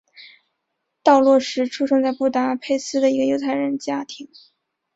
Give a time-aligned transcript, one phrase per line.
[1.03, 4.31] 道洛什出生在布达佩斯一个犹太人家庭。